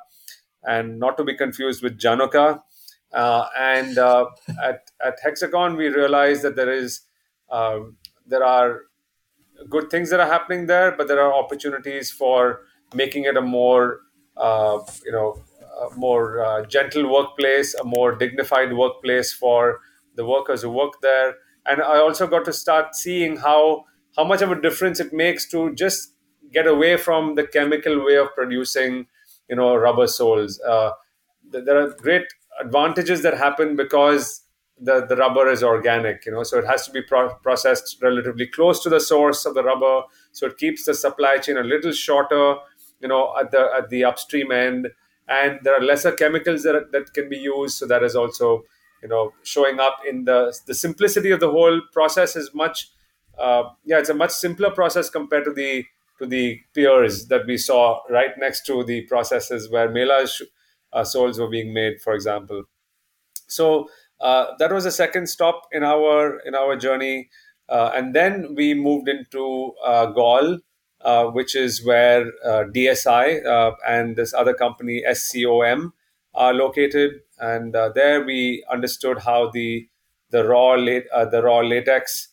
[0.64, 2.60] and not to be confused with Januka.
[3.12, 7.02] and at, at Hexagon, we realized that there is
[7.50, 8.82] there are
[9.68, 12.60] good things that are happening there, but there are opportunities for
[12.94, 14.00] making it a more
[14.36, 15.42] uh, you know
[15.96, 19.80] more uh, gentle workplace, a more dignified workplace for
[20.14, 21.34] the workers who work there.
[21.66, 23.84] And I also got to start seeing how
[24.16, 26.12] how much of a difference it makes to just
[26.52, 29.06] get away from the chemical way of producing,
[29.48, 30.60] you know, rubber soles.
[30.60, 30.90] Uh,
[31.50, 32.26] there are great
[32.60, 34.42] advantages that happen because
[34.78, 38.46] the, the rubber is organic, you know, so it has to be pro- processed relatively
[38.46, 41.92] close to the source of the rubber, so it keeps the supply chain a little
[41.92, 42.56] shorter,
[43.00, 44.88] you know, at the at the upstream end,
[45.28, 47.78] and there are lesser chemicals that, that can be used.
[47.78, 48.64] So that is also
[49.02, 52.90] you know showing up in the the simplicity of the whole process is much
[53.38, 55.84] uh, yeah it's a much simpler process compared to the
[56.18, 60.26] to the peers that we saw right next to the processes where Mela
[60.92, 62.64] uh, soles were being made for example.
[63.48, 63.88] So
[64.20, 67.28] uh, that was a second stop in our in our journey.
[67.68, 70.58] Uh, and then we moved into uh, Galle
[71.00, 75.92] uh, which is where DSI and this other company SCOM
[76.34, 77.20] are located.
[77.38, 79.88] And uh, there we understood how the
[80.30, 82.28] the raw late, uh, the raw latex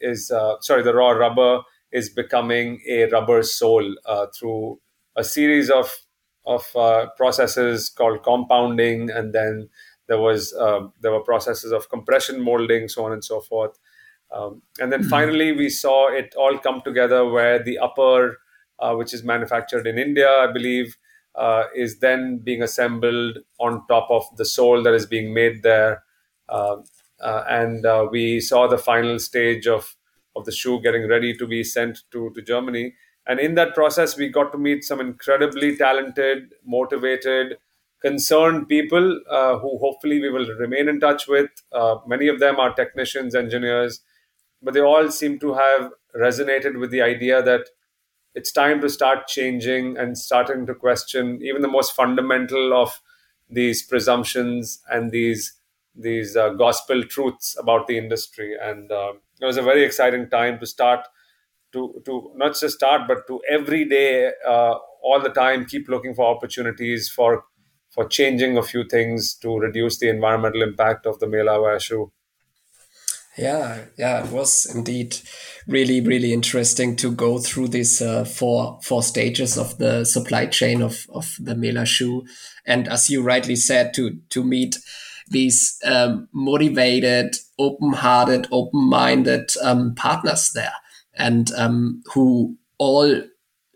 [0.00, 0.28] is
[0.60, 3.94] sorry the raw rubber is becoming a rubber sole
[4.36, 4.80] through
[5.16, 5.92] a series of
[6.44, 6.64] of
[7.16, 9.68] processes called compounding, and then
[10.08, 10.52] there was
[11.00, 13.78] there were processes of compression molding, so on and so forth.
[14.32, 15.08] Um, and then mm-hmm.
[15.08, 18.38] finally, we saw it all come together where the upper,
[18.78, 20.96] uh, which is manufactured in India, I believe,
[21.36, 26.02] uh, is then being assembled on top of the sole that is being made there.
[26.48, 26.84] Um,
[27.20, 29.96] uh, and uh, we saw the final stage of,
[30.34, 32.94] of the shoe getting ready to be sent to, to Germany.
[33.26, 37.56] And in that process, we got to meet some incredibly talented, motivated,
[38.00, 41.50] concerned people uh, who hopefully we will remain in touch with.
[41.72, 44.00] Uh, many of them are technicians, engineers,
[44.62, 47.66] but they all seem to have resonated with the idea that
[48.36, 53.00] it's time to start changing and starting to question even the most fundamental of
[53.50, 55.54] these presumptions and these
[55.94, 60.58] these uh, gospel truths about the industry and uh, it was a very exciting time
[60.60, 61.06] to start
[61.72, 66.14] to to not just start but to every day uh, all the time keep looking
[66.14, 67.44] for opportunities for
[67.90, 72.12] for changing a few things to reduce the environmental impact of the Mela shoe.
[73.36, 75.18] Yeah, yeah, it was indeed
[75.66, 80.80] really, really interesting to go through these uh, four four stages of the supply chain
[80.80, 82.24] of of the Mela shoe,
[82.64, 84.78] and as you rightly said, to to meet
[85.28, 90.72] these um, motivated, open-hearted, open-minded um, partners there,
[91.14, 93.22] and um, who all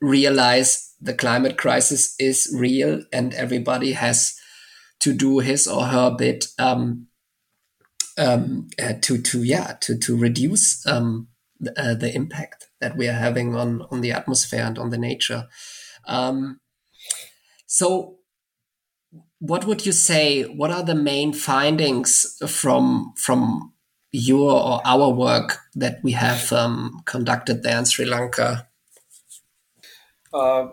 [0.01, 4.35] realize the climate crisis is real, and everybody has
[5.01, 7.09] to do his or her bit um,
[8.21, 11.29] um, uh, to to yeah to to reduce um,
[11.59, 14.99] the, uh, the, impact that we are having on on the atmosphere and on the
[14.99, 15.49] nature.
[16.07, 16.61] Um,
[17.73, 18.19] So,
[19.39, 20.43] what would you say?
[20.43, 23.73] What are the main findings from from
[24.11, 28.67] your or our work that we have um, conducted there in Sri Lanka?
[30.35, 30.69] Uh,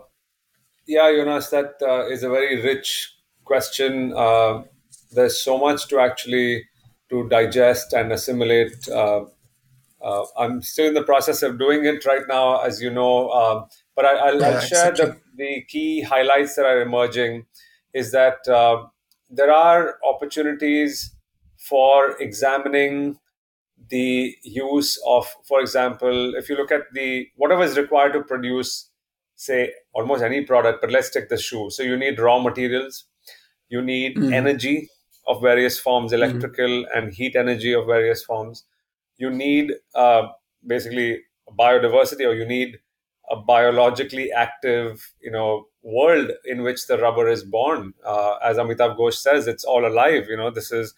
[0.88, 4.12] yeah, Jonas, that uh, is a very rich question.
[4.12, 4.64] Uh,
[5.12, 6.67] there's so much to actually
[7.10, 8.88] to digest and assimilate.
[8.88, 9.24] Uh,
[10.02, 13.30] uh, I'm still in the process of doing it right now, as you know.
[13.30, 13.66] Um,
[13.96, 17.46] but I, will yeah, share the, the key highlights that are emerging.
[17.94, 18.86] Is that uh,
[19.30, 21.14] there are opportunities
[21.56, 23.18] for examining
[23.90, 28.90] the use of, for example, if you look at the whatever is required to produce,
[29.34, 31.70] say, almost any product, but let's take the shoe.
[31.70, 33.04] So you need raw materials,
[33.68, 34.32] you need mm.
[34.32, 34.90] energy
[35.28, 36.22] of various forms, mm-hmm.
[36.22, 36.86] electrical mm.
[36.94, 38.64] and heat energy of various forms.
[39.18, 40.28] You need uh,
[40.66, 41.20] basically
[41.56, 42.78] biodiversity, or you need
[43.30, 47.94] a biologically active, you know, world in which the rubber is born.
[48.04, 50.26] Uh, as Amitav Ghosh says, it's all alive.
[50.28, 50.94] You know, this is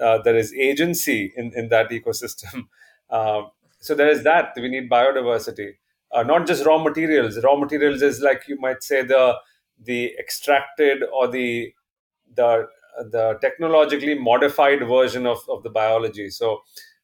[0.00, 2.66] uh, there is agency in, in that ecosystem.
[3.10, 3.44] Uh,
[3.78, 4.52] so there is that.
[4.54, 5.76] We need biodiversity,
[6.12, 7.42] uh, not just raw materials.
[7.42, 9.36] Raw materials is like you might say the
[9.82, 11.72] the extracted or the
[12.34, 12.66] the
[13.10, 16.30] the technologically modified version of, of the biology.
[16.30, 16.60] So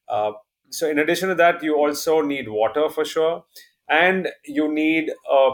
[0.07, 0.31] uh,
[0.69, 3.45] so in addition to that, you also need water for sure,
[3.89, 5.51] and you need uh,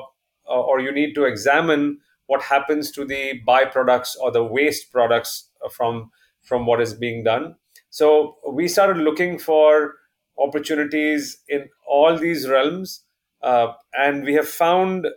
[0.47, 6.12] or you need to examine what happens to the byproducts or the waste products from
[6.41, 7.56] from what is being done.
[7.89, 9.95] So we started looking for
[10.39, 13.04] opportunities in all these realms,
[13.41, 15.08] uh, and we have found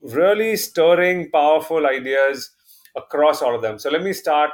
[0.00, 2.50] really stirring, powerful ideas
[2.96, 3.78] across all of them.
[3.78, 4.52] So let me start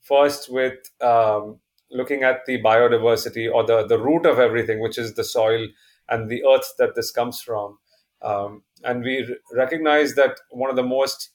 [0.00, 5.14] first with um, looking at the biodiversity or the, the root of everything, which is
[5.14, 5.68] the soil
[6.08, 7.78] and the earth that this comes from.
[8.22, 11.30] Um, and we recognize that one of the most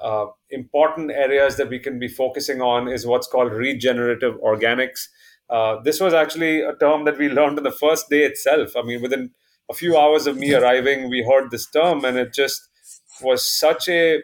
[0.00, 5.08] uh, important areas that we can be focusing on is what's called regenerative organics.
[5.50, 8.76] Uh, this was actually a term that we learned on the first day itself.
[8.76, 9.30] I mean, within
[9.70, 12.68] a few hours of me arriving, we heard this term, and it just
[13.22, 14.22] was such a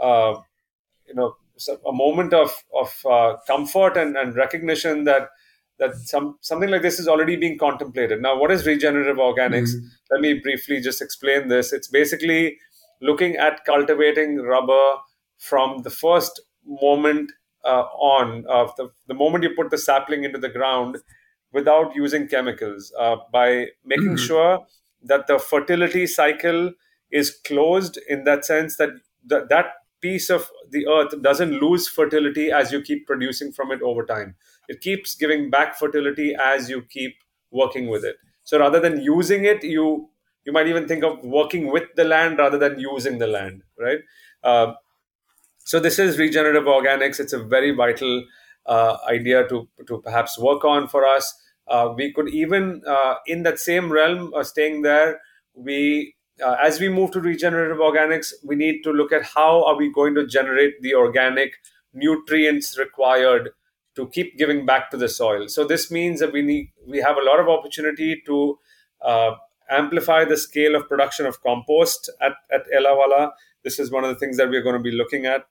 [0.00, 0.34] uh,
[1.10, 1.34] you know
[1.86, 2.50] a moment of
[2.82, 5.28] of uh, comfort and, and recognition that
[5.78, 8.22] that some something like this is already being contemplated.
[8.22, 9.74] Now, what is regenerative organics?
[9.74, 9.86] Mm-hmm.
[10.12, 11.72] Let me briefly just explain this.
[11.72, 12.58] It's basically
[13.00, 14.96] looking at cultivating rubber
[15.38, 17.32] from the first moment
[17.64, 20.98] uh, on, of the, the moment you put the sapling into the ground,
[21.52, 24.26] without using chemicals, uh, by making mm-hmm.
[24.26, 24.66] sure
[25.02, 26.72] that the fertility cycle
[27.10, 28.90] is closed in that sense that
[29.28, 29.66] th- that
[30.00, 34.34] piece of the earth doesn't lose fertility as you keep producing from it over time.
[34.68, 37.16] It keeps giving back fertility as you keep
[37.50, 38.16] working with it.
[38.44, 40.08] So rather than using it, you
[40.44, 44.00] you might even think of working with the land rather than using the land, right?
[44.42, 44.72] Uh,
[45.58, 47.20] so this is regenerative organics.
[47.20, 48.24] It's a very vital
[48.66, 51.34] uh, idea to to perhaps work on for us.
[51.68, 55.20] Uh, we could even uh, in that same realm, staying there,
[55.54, 59.76] we uh, as we move to regenerative organics, we need to look at how are
[59.76, 61.52] we going to generate the organic
[61.92, 63.50] nutrients required
[63.96, 65.48] to keep giving back to the soil.
[65.48, 68.58] So this means that we need we have a lot of opportunity to
[69.02, 69.32] uh,
[69.68, 73.32] amplify the scale of production of compost at at Ellawala.
[73.64, 75.42] This is one of the things that we're going to be looking at.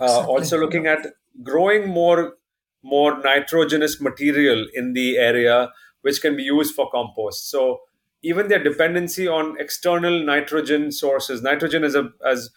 [0.00, 0.34] Uh, exactly.
[0.34, 1.06] Also looking at
[1.42, 2.34] growing more
[2.82, 5.70] more nitrogenous material in the area,
[6.02, 7.50] which can be used for compost.
[7.50, 7.80] So
[8.22, 11.42] even their dependency on external nitrogen sources.
[11.42, 12.50] Nitrogen is, a, as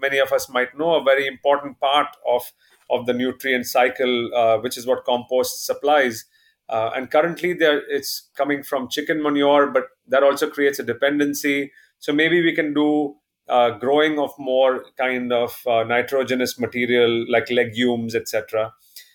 [0.00, 2.52] many of us might know, a very important part of,
[2.90, 6.26] of the nutrient cycle, uh, which is what compost supplies.
[6.68, 11.72] Uh, and currently, there it's coming from chicken manure, but that also creates a dependency.
[11.98, 13.16] So maybe we can do
[13.48, 18.74] uh, growing of more kind of uh, nitrogenous material like legumes, etc.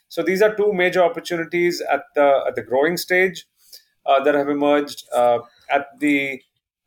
[0.09, 3.45] So these are two major opportunities at the at the growing stage
[4.05, 5.03] uh, that have emerged.
[5.77, 6.41] At the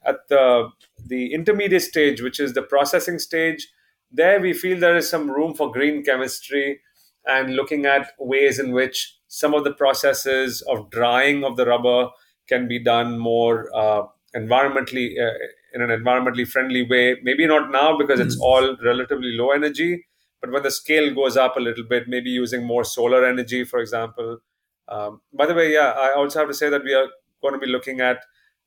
[0.04, 0.70] at the
[1.12, 3.68] the intermediate stage, which is the processing stage,
[4.10, 6.80] there we feel there is some room for green chemistry
[7.26, 12.08] and looking at ways in which some of the processes of drying of the rubber
[12.48, 14.02] can be done more uh,
[14.34, 15.34] environmentally uh,
[15.74, 17.16] in an environmentally friendly way.
[17.22, 20.06] Maybe not now because it's all relatively low energy,
[20.40, 23.80] but when the scale goes up a little bit, maybe using more solar energy, for
[23.80, 24.38] example.
[24.88, 27.08] Um, by the way, yeah, I also have to say that we are
[27.42, 28.18] going to be looking at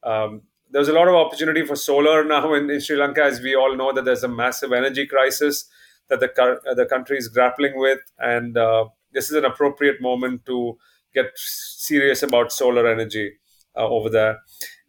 [0.04, 3.56] um, there's a lot of opportunity for solar now in, in, Sri Lanka, as we
[3.56, 5.66] all know that there's a massive energy crisis
[6.10, 10.46] that the uh, the country is grappling with, and uh, this is an appropriate moment
[10.46, 10.78] to
[11.14, 13.34] get serious about solar energy
[13.76, 14.40] uh, over there.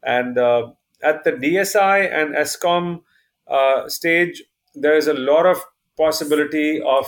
[0.02, 3.02] And uh, at the DSI and Eskom
[3.46, 4.42] uh, stage,
[4.74, 5.58] there is a lot of
[5.96, 7.06] possibility of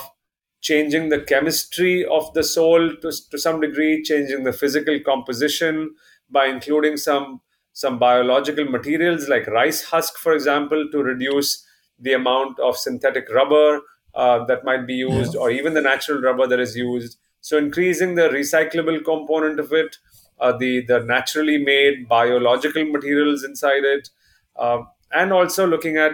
[0.61, 5.95] changing the chemistry of the sole to, to some degree, changing the physical composition
[6.31, 7.41] by including some
[7.73, 11.67] some biological materials like rice husk, for example, to reduce
[11.99, 13.81] the amount of synthetic rubber
[14.15, 15.41] uh, that might be used, yeah.
[15.41, 17.17] or even the natural rubber that is used.
[17.41, 19.97] So increasing the recyclable component of it,
[20.39, 24.11] uh, the the naturally made biological materials inside it,
[24.57, 26.13] uh, and also looking at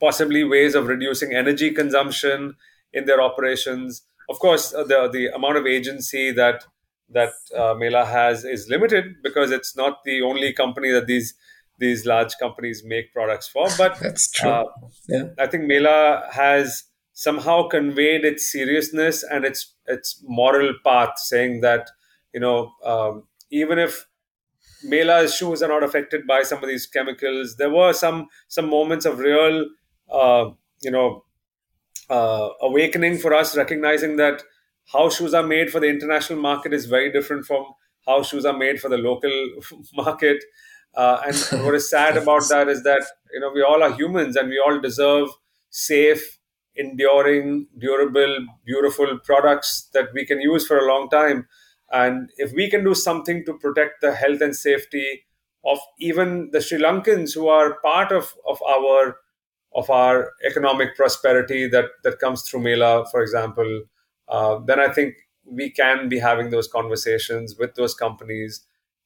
[0.00, 2.56] possibly ways of reducing energy consumption
[2.92, 4.02] in their operations.
[4.28, 6.64] Of course, uh, the the amount of agency that
[7.12, 11.34] that uh, Mela has is limited because it's not the only company that these
[11.78, 13.66] these large companies make products for.
[13.76, 14.50] But that's true.
[14.50, 14.64] Uh,
[15.08, 15.24] yeah.
[15.38, 21.90] I think Mela has somehow conveyed its seriousness and its its moral path, saying that
[22.32, 24.06] you know um, even if
[24.84, 29.04] Mela's shoes are not affected by some of these chemicals, there were some some moments
[29.04, 29.66] of real
[30.10, 30.50] uh,
[30.82, 31.24] you know
[32.10, 34.42] uh, awakening for us, recognizing that
[34.92, 37.64] how shoes are made for the international market is very different from
[38.06, 39.30] how shoes are made for the local
[39.94, 40.42] market.
[40.94, 43.02] Uh, and what is sad about that is that
[43.32, 45.28] you know we all are humans and we all deserve
[45.70, 46.38] safe,
[46.76, 51.46] enduring, durable, beautiful products that we can use for a long time.
[51.90, 55.24] And if we can do something to protect the health and safety
[55.64, 59.16] of even the Sri Lankans who are part of, of our
[59.74, 63.84] of our economic prosperity that that comes through Mela, for example,
[64.32, 65.14] uh, then I think
[65.44, 68.64] we can be having those conversations with those companies,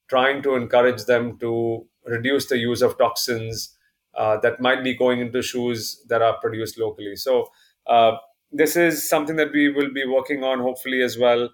[0.09, 3.75] trying to encourage them to reduce the use of toxins
[4.15, 7.17] uh, that might be going into shoes that are produced locally.
[7.17, 7.47] So
[7.87, 8.13] uh,
[8.51, 11.49] this is something that we will be working on, hopefully as well.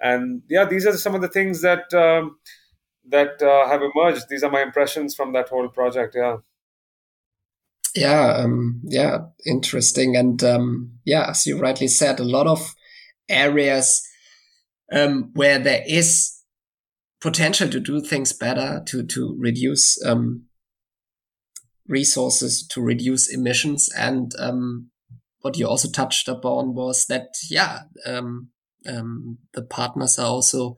[0.00, 2.38] And yeah, these are some of the things that um,
[3.08, 4.26] that uh, have emerged.
[4.28, 6.14] These are my impressions from that whole project.
[6.16, 6.36] Yeah.
[7.96, 12.76] Yeah, um, yeah, interesting, and um, yeah, as you rightly said, a lot of
[13.28, 14.02] areas
[14.92, 16.34] um, where there is
[17.20, 20.44] potential to do things better, to to reduce um,
[21.86, 24.90] resources, to reduce emissions, and um,
[25.40, 28.48] what you also touched upon was that yeah, um,
[28.86, 30.76] um, the partners are also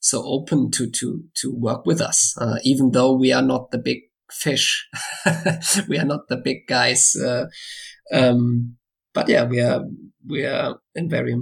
[0.00, 3.78] so open to to to work with us, uh, even though we are not the
[3.78, 4.88] big fish,
[5.88, 7.16] we are not the big guys.
[7.16, 7.46] Uh,
[8.12, 8.76] um,
[9.14, 9.84] but yeah, we are
[10.26, 11.36] we are in very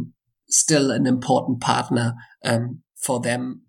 [0.55, 3.63] still an important partner um, for them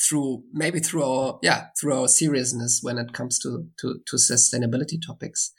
[0.00, 4.98] through maybe through our yeah through our seriousness when it comes to to, to sustainability
[5.04, 5.52] topics.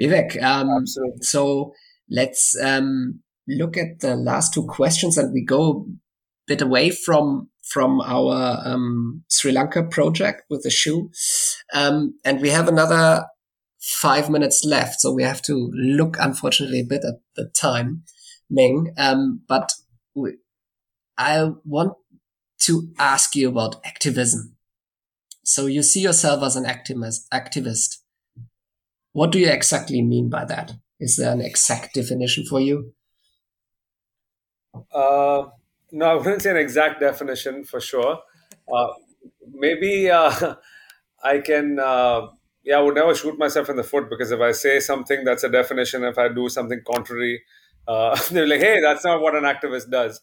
[0.00, 0.86] Vivek, um,
[1.20, 1.72] so
[2.08, 5.84] let's um, look at the last two questions and we go a
[6.46, 11.10] bit away from from our um, Sri Lanka project with the shoe,
[11.74, 13.26] um, and we have another
[13.78, 18.04] five minutes left, so we have to look unfortunately a bit at the time.
[18.50, 18.94] Ming.
[18.96, 19.72] Um, but
[21.16, 21.94] I want
[22.60, 24.56] to ask you about activism.
[25.44, 27.96] So you see yourself as an activist.
[29.12, 30.72] What do you exactly mean by that?
[31.00, 32.92] Is there an exact definition for you?
[34.92, 35.46] Uh,
[35.90, 38.18] no, I wouldn't say an exact definition for sure.
[38.72, 38.88] Uh,
[39.52, 40.54] maybe uh,
[41.22, 41.78] I can.
[41.78, 42.28] Uh,
[42.64, 45.44] yeah, I would never shoot myself in the foot because if I say something that's
[45.44, 47.42] a definition, if I do something contrary,
[47.88, 50.20] uh, they're like, hey, that's not what an activist does.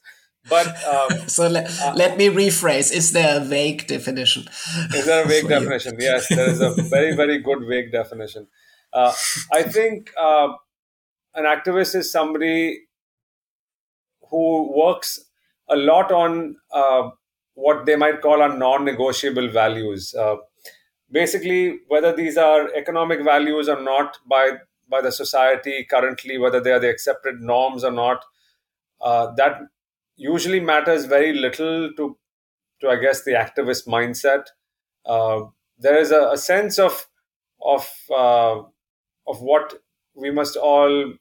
[0.48, 4.46] But um, so let, uh, let me rephrase: Is there a vague definition?
[4.94, 6.00] Is there a vague definition?
[6.00, 6.06] You?
[6.06, 8.48] Yes, there is a very very good vague definition.
[8.94, 9.12] Uh,
[9.52, 10.50] I think uh,
[11.34, 12.84] an activist is somebody
[14.30, 15.20] who works
[15.70, 17.10] a lot on uh,
[17.56, 20.14] what they might call our non-negotiable values.
[20.14, 20.36] Uh,
[21.12, 24.52] basically, whether these are economic values or not, by
[24.90, 28.24] by the society currently, whether they are the accepted norms or not,
[29.02, 29.60] uh, that
[30.16, 32.18] usually matters very little to,
[32.82, 34.46] to I guess, the activist mindset.
[35.06, 37.08] Uh, there is a, a, sense of
[37.62, 38.60] of uh,
[39.28, 39.74] of what
[40.16, 41.14] we must all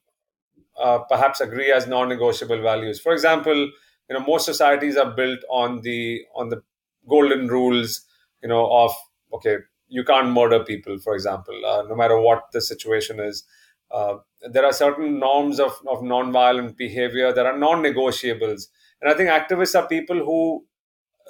[0.81, 3.01] uh, perhaps agree as non-negotiable values.
[3.01, 6.63] For example, you know, most societies are built on the on the
[7.09, 8.03] golden rules,
[8.43, 8.93] you know, of
[9.33, 9.59] okay,
[9.89, 13.45] you can't murder people, for example, uh, no matter what the situation is.
[13.91, 14.17] Uh,
[14.51, 18.69] there are certain norms of, of non-violent behavior that are non-negotiables.
[19.01, 20.65] And I think activists are people who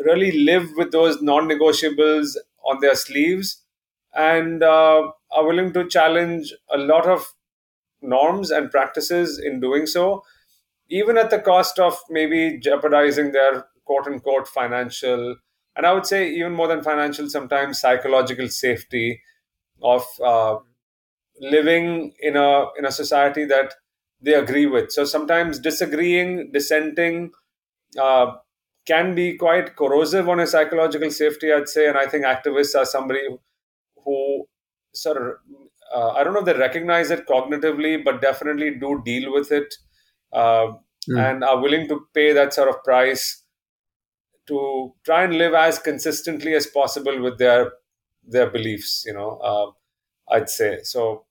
[0.04, 3.62] really live with those non-negotiables on their sleeves
[4.14, 7.34] and uh, are willing to challenge a lot of
[8.00, 10.22] norms and practices in doing so,
[10.88, 15.36] even at the cost of maybe jeopardizing their quote unquote financial
[15.76, 19.20] and I would say even more than financial, sometimes psychological safety
[19.82, 20.56] of uh,
[21.40, 23.74] living in a in a society that
[24.20, 24.92] they agree with.
[24.92, 27.32] So sometimes disagreeing, dissenting,
[28.00, 28.32] uh,
[28.86, 31.88] can be quite corrosive on a psychological safety, I'd say.
[31.88, 33.20] And I think activists are somebody
[34.04, 34.46] who
[34.94, 35.34] sort of
[35.94, 39.74] uh, I don't know if they recognize it cognitively, but definitely do deal with it
[40.32, 40.72] uh,
[41.08, 41.18] mm.
[41.18, 43.43] and are willing to pay that sort of price
[44.46, 47.72] to try and live as consistently as possible with their
[48.26, 49.04] their beliefs.
[49.06, 51.24] You know, uh, I'd say so.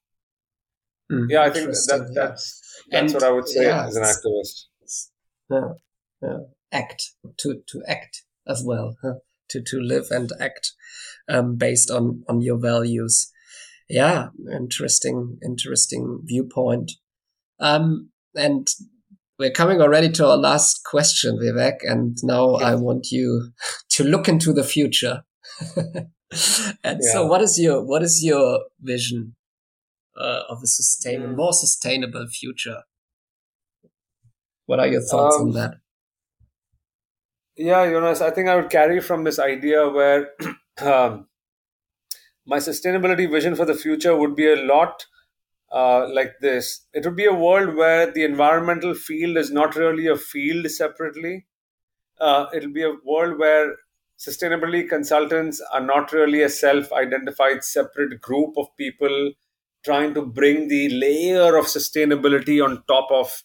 [1.11, 4.03] Mm, yeah, I think that, that's that's and, what I would say yeah, as an
[4.03, 5.09] activist.
[5.49, 5.74] Yeah,
[6.22, 6.39] yeah.
[6.72, 9.16] Act to to act as well, huh?
[9.49, 10.72] to to live and act
[11.28, 13.32] um, based on on your values.
[13.89, 16.93] Yeah, interesting, interesting viewpoint.
[17.59, 18.68] Um, and
[19.44, 23.52] we're coming already to our last question, Vivek, and now I want you
[23.89, 25.24] to look into the future.
[25.76, 26.08] and
[26.84, 27.12] yeah.
[27.12, 29.36] so, what is your what is your vision
[30.18, 31.36] uh, of a sustainable, mm.
[31.36, 32.84] more sustainable future?
[34.66, 35.74] What are your thoughts um, on that?
[37.58, 40.30] Yeah, Jonas, I think I would carry from this idea where
[40.82, 41.28] um,
[42.48, 45.06] my sustainability vision for the future would be a lot
[45.74, 46.86] uh, like this.
[46.94, 51.46] It would be a world where the environmental field is not really a field separately.
[52.22, 53.76] Uh, it'll be a world where
[54.18, 59.34] sustainability consultants are not really a self identified separate group of people
[59.84, 63.44] trying to bring the layer of sustainability on top of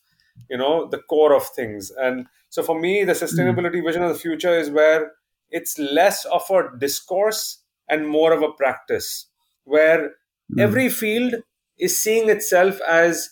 [0.49, 3.87] you know the core of things and so for me the sustainability mm.
[3.87, 5.13] vision of the future is where
[5.51, 9.27] it's less of a discourse and more of a practice
[9.65, 10.11] where
[10.53, 10.61] mm.
[10.61, 11.35] every field
[11.79, 13.31] is seeing itself as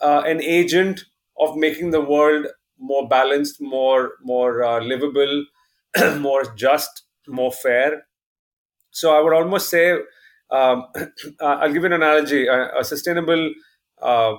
[0.00, 1.04] uh, an agent
[1.38, 2.46] of making the world
[2.78, 5.44] more balanced, more more uh, livable,
[6.18, 8.06] more just, more fair.
[8.90, 9.98] So I would almost say,
[10.50, 10.86] um,
[11.40, 13.52] I'll give you an analogy: a, a sustainable
[14.00, 14.34] uh,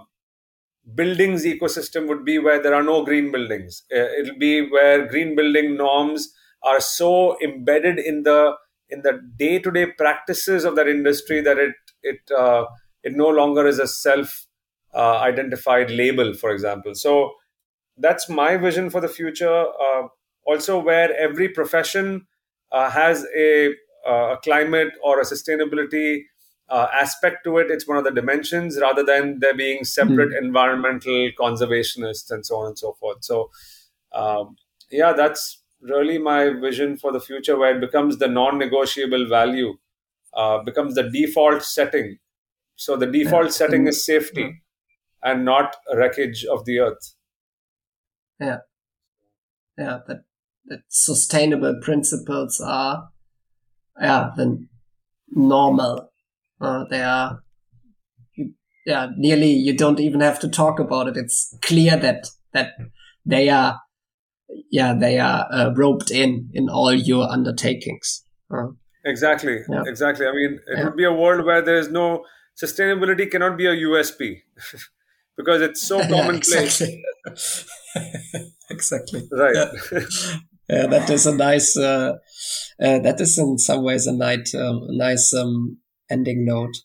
[0.96, 3.84] buildings ecosystem would be where there are no green buildings.
[3.94, 8.54] Uh, it'll be where green building norms are so embedded in the
[8.90, 11.74] in the day to day practices of that industry that it
[12.04, 12.66] it uh,
[13.04, 14.48] it no longer is a self
[14.94, 16.96] uh, identified label, for example.
[16.96, 17.34] So
[17.98, 19.66] that's my vision for the future.
[19.66, 20.08] Uh,
[20.46, 22.28] also, where every profession
[22.72, 23.74] uh, has a,
[24.08, 26.24] uh, a, climate or a sustainability
[26.70, 30.44] uh, aspect to it, it's one of the dimensions rather than there being separate mm.
[30.44, 33.24] environmental conservationists and so on and so forth.
[33.24, 33.52] So,
[34.14, 34.58] um,
[34.90, 39.78] yeah, that's really my vision for the future where it becomes the non negotiable value,
[40.34, 42.18] uh, becomes the default setting
[42.84, 43.52] so the default yeah.
[43.52, 45.32] setting is safety yeah.
[45.32, 47.16] and not wreckage of the earth.
[48.40, 48.58] Yeah.
[49.78, 50.00] Yeah.
[50.08, 50.24] That,
[50.66, 53.08] that sustainable principles are,
[54.02, 54.68] yeah, the
[55.30, 56.10] normal.
[56.60, 57.40] Uh, they are,
[58.36, 58.54] you,
[58.86, 61.16] yeah, nearly you don't even have to talk about it.
[61.16, 62.74] It's clear that, that
[63.26, 63.80] they are,
[64.70, 68.26] yeah, they are uh, roped in in all your undertakings.
[68.54, 68.68] Uh,
[69.06, 69.60] exactly.
[69.70, 69.84] Yeah.
[69.88, 70.28] Exactly.
[70.28, 70.84] I mean, it yeah.
[70.84, 72.26] would be a world where there is no
[72.62, 74.42] sustainability cannot be a USP
[75.38, 76.82] because it's so commonplace.
[76.82, 77.04] exactly.
[78.70, 79.22] exactly.
[79.32, 79.56] Right.
[79.56, 80.00] Yeah.
[80.70, 80.88] yeah.
[80.88, 81.78] that is a nice.
[81.78, 82.18] Uh,
[82.82, 85.78] uh, that is in some ways a nice, um, nice um,
[86.10, 86.76] ending note.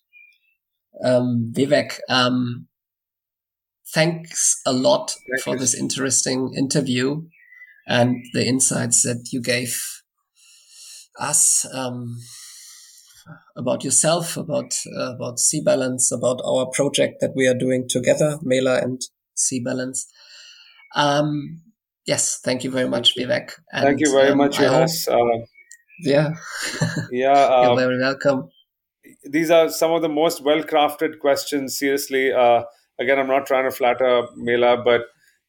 [1.03, 2.66] Um, Vivek, um,
[3.93, 5.61] thanks a lot Thank for you.
[5.61, 7.23] this interesting interview
[7.87, 9.81] and the insights that you gave
[11.19, 11.66] us.
[11.73, 12.19] Um,
[13.57, 18.81] about yourself, about uh, about CBalance, about our project that we are doing together, Mela
[18.81, 19.01] and
[19.37, 20.07] CBalance.
[20.95, 21.62] Um,
[22.07, 23.53] yes, thank you very much, Vivek.
[23.72, 25.07] And, thank you very um, much, Jonas.
[25.09, 25.16] Uh,
[26.01, 26.35] yeah,
[27.11, 28.49] yeah, uh, you're very welcome.
[29.24, 31.79] These are some of the most well-crafted questions.
[31.79, 32.62] Seriously, uh,
[32.99, 35.03] again, I'm not trying to flatter Mela, but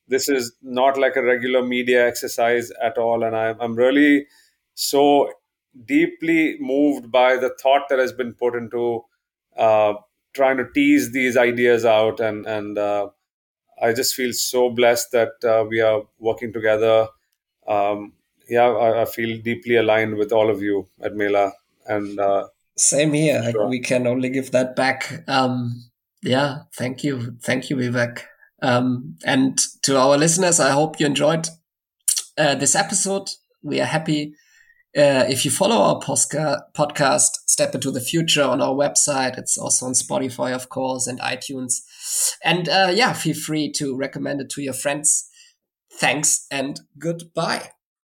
[0.08, 4.26] this is not like a regular media exercise at all, and I'm I'm really
[4.74, 5.30] so
[5.86, 9.04] deeply moved by the thought that has been put into
[9.58, 9.94] uh,
[10.34, 13.10] trying to tease these ideas out and and uh,
[13.82, 17.08] I just feel so blessed that uh, we are working together.
[17.68, 18.14] Um,
[18.50, 21.54] yeah, I, I, feel deeply aligned with all of you at Mela,
[21.86, 23.52] and uh, same here.
[23.52, 23.68] Sure.
[23.68, 25.24] We can only give that back.
[25.28, 25.84] Um,
[26.24, 28.24] yeah, thank you, thank you, Vivek.
[28.62, 31.48] Um, and to our listeners, I hope you enjoyed
[32.38, 33.30] uh, this episode.
[33.62, 34.34] We are happy
[35.00, 39.58] uh, if you follow our posca- podcast, Step Into the Future on our website, it's
[39.58, 41.82] also on Spotify, of course, and iTunes.
[42.44, 45.30] And uh, yeah, feel free to recommend it to your friends.
[45.92, 47.72] Thanks and goodbye.